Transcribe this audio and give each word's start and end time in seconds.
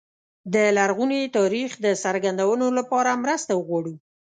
د 0.53 0.55
لرغوني 0.77 1.21
تاریخ 1.37 1.69
د 1.85 1.87
څرګندولو 2.03 2.67
لپاره 2.77 3.19
مرسته 3.23 3.51
وغواړو. 3.55 3.95